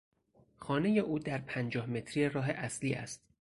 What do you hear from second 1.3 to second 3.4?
پنجاه متری راه اصلی است.